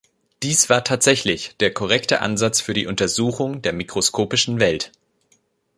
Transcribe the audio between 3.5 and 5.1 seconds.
der mikroskopischen Welt.